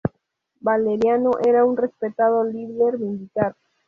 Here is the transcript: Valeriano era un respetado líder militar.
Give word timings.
Valeriano 0.61 1.29
era 1.47 1.63
un 1.63 1.77
respetado 1.77 2.43
líder 2.43 2.97
militar. 2.97 3.55